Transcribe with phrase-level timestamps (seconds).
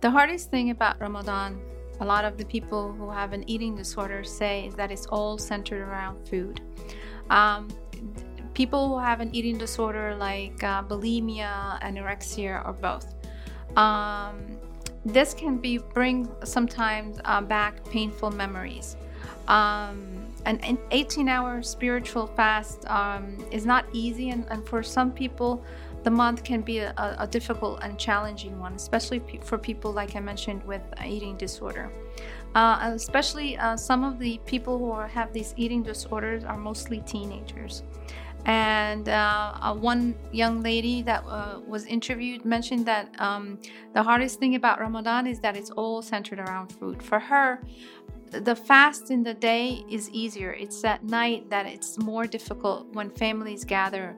[0.00, 1.60] The hardest thing about Ramadan,
[2.00, 5.38] a lot of the people who have an eating disorder say, is that it's all
[5.38, 6.60] centered around food.
[7.30, 7.68] Um,
[8.54, 13.12] people who have an eating disorder like uh, bulimia, anorexia, or both.
[13.76, 14.58] Um,
[15.04, 18.96] this can be bring sometimes uh, back painful memories.
[19.48, 25.64] Um, an 18 hour spiritual fast um, is not easy, and, and, for some people,
[26.04, 30.16] the month can be a, a difficult and challenging one, especially pe- for people, like
[30.16, 31.90] I mentioned, with eating disorder.
[32.54, 37.00] Uh, especially uh, some of the people who are, have these eating disorders are mostly
[37.00, 37.82] teenagers.
[38.46, 43.58] And uh, uh one young lady that uh, was interviewed mentioned that um,
[43.92, 47.02] the hardest thing about Ramadan is that it's all centered around food.
[47.02, 47.60] For her,
[48.30, 50.52] the fast in the day is easier.
[50.52, 54.16] It's at night that it's more difficult when families gather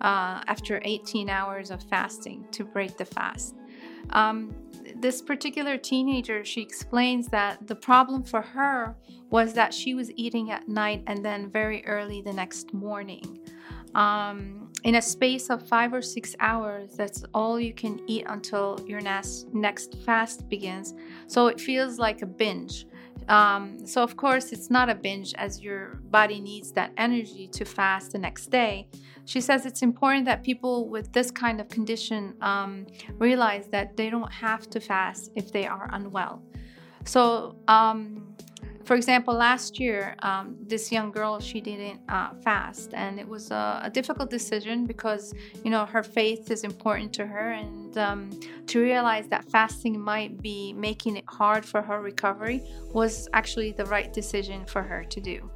[0.00, 3.54] uh, after 18 hours of fasting to break the fast.
[4.10, 4.54] Um,
[4.96, 8.96] this particular teenager, she explains that the problem for her
[9.30, 13.38] was that she was eating at night and then very early the next morning.
[13.94, 18.80] Um, in a space of five or six hours, that's all you can eat until
[18.86, 20.94] your next, next fast begins.
[21.28, 22.86] So it feels like a binge.
[23.28, 27.64] Um, so, of course, it's not a binge as your body needs that energy to
[27.64, 28.88] fast the next day.
[29.24, 32.86] She says it's important that people with this kind of condition um,
[33.18, 36.42] realize that they don't have to fast if they are unwell.
[37.04, 38.34] So, um,
[38.84, 43.50] for example, last year, um, this young girl she didn't uh, fast, and it was
[43.50, 48.30] a, a, difficult decision because you know her faith is important to her, and um,
[48.66, 53.84] to realize that fasting might be making it hard for her recovery was actually the
[53.86, 55.50] right decision for her to do.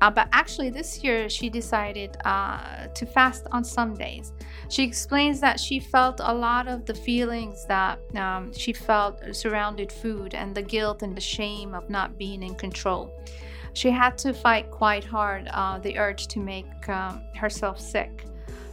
[0.00, 4.32] Uh, but actually, this year she decided uh, to fast on some days.
[4.68, 9.90] She explains that she felt a lot of the feelings that um, she felt surrounded
[9.90, 13.12] food and the guilt and the shame of not being in control.
[13.72, 18.27] She had to fight quite hard uh, the urge to make um, herself sick.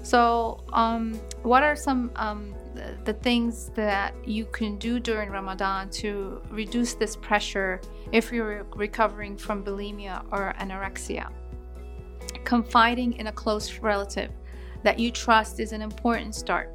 [0.06, 2.54] So, um, what are some um,
[3.06, 9.36] the things that you can do during Ramadan to reduce this pressure if you're recovering
[9.36, 11.32] from bulimia or anorexia.
[12.44, 14.30] Confiding in a close relative
[14.84, 16.72] that you trust is an important start,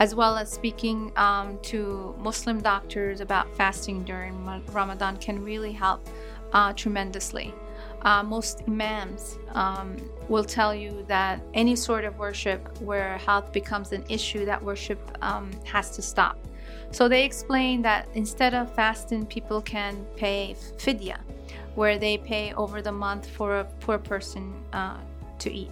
[0.00, 6.08] as well as speaking um, to Muslim doctors about fasting during Ramadan can really help
[6.52, 7.54] uh, tremendously.
[8.02, 9.96] Uh, most imams um,
[10.28, 15.00] will tell you that any sort of worship where health becomes an issue, that worship
[15.22, 16.36] um, has to stop.
[16.90, 21.18] So they explain that instead of fasting, people can pay fidya,
[21.74, 24.98] where they pay over the month for a poor person uh,
[25.38, 25.70] to eat.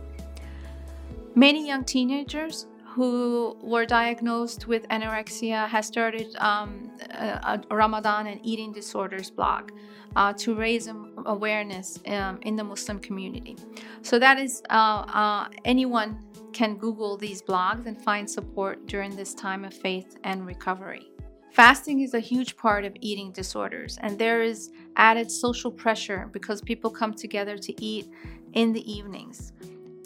[1.35, 8.73] Many young teenagers who were diagnosed with anorexia has started um, a, Ramadan and eating
[8.73, 9.71] disorders blog
[10.17, 10.89] uh, to raise
[11.27, 13.57] awareness um, in the Muslim community.
[14.03, 16.19] So that is uh, uh, anyone
[16.53, 21.07] can Google these blogs and find support during this time of faith and recovery.
[21.53, 26.61] Fasting is a huge part of eating disorders, and there is added social pressure because
[26.63, 28.09] people come together to eat
[28.53, 29.53] in the evenings.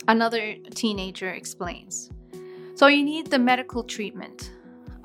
[0.09, 2.11] Another teenager explains.
[2.75, 4.51] So you need the medical treatment.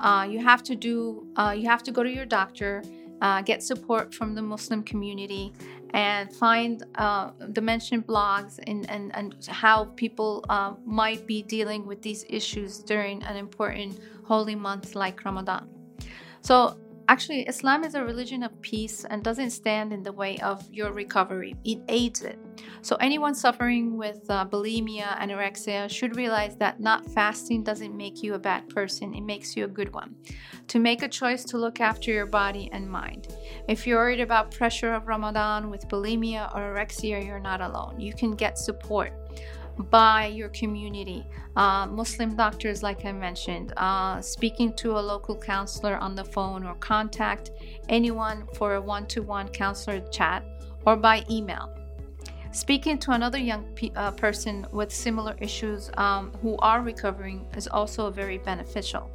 [0.00, 1.26] Uh, you have to do.
[1.36, 2.82] Uh, you have to go to your doctor,
[3.20, 5.52] uh, get support from the Muslim community,
[5.92, 11.86] and find uh, the mentioned blogs and, and, and how people uh, might be dealing
[11.86, 15.68] with these issues during an important holy month like Ramadan.
[16.42, 16.78] So,
[17.10, 20.92] actually, Islam is a religion of peace and doesn't stand in the way of your
[20.92, 22.38] recovery, it aids it.
[22.82, 28.34] So, anyone suffering with uh, bulimia, anorexia should realize that not fasting doesn't make you
[28.34, 30.14] a bad person, it makes you a good one.
[30.68, 33.34] To make a choice to look after your body and mind.
[33.66, 37.98] If you're worried about pressure of Ramadan with bulimia or anorexia, you're not alone.
[37.98, 39.12] You can get support
[39.90, 41.26] by your community.
[41.56, 46.64] Uh, Muslim doctors, like I mentioned, uh, speaking to a local counselor on the phone
[46.64, 47.50] or contact
[47.88, 50.44] anyone for a one to one counselor chat
[50.86, 51.74] or by email.
[52.52, 57.68] Speaking to another young pe- uh, person with similar issues um, who are recovering is
[57.68, 59.10] also very beneficial.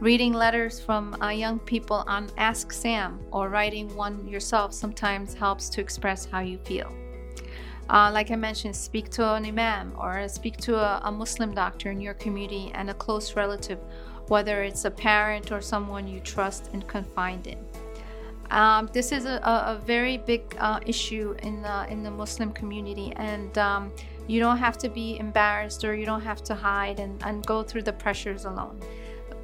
[0.00, 5.68] Reading letters from uh, young people on Ask Sam or writing one yourself sometimes helps
[5.70, 6.92] to express how you feel.
[7.90, 11.90] Uh, like I mentioned, speak to an imam or speak to a, a, Muslim doctor
[11.90, 13.78] in your community and a close relative,
[14.28, 17.58] whether it's a parent or someone you trust and confide in.
[18.50, 23.12] Um, this is a, a very big uh, issue in the, in the Muslim community,
[23.16, 23.92] and um,
[24.26, 27.62] you don't have to be embarrassed or you don't have to hide and, and go
[27.62, 28.80] through the pressures alone.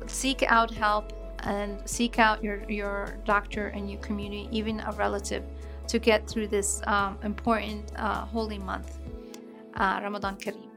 [0.06, 1.12] Seek out help
[1.44, 5.44] and seek out your, your doctor and your community, even a relative,
[5.90, 8.98] to get through this um, important uh, holy month.
[9.74, 10.69] Uh, Ramadan Kareem.